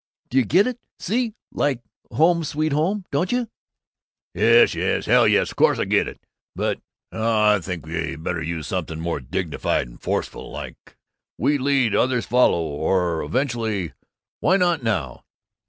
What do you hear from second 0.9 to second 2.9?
See like 'Home Sweet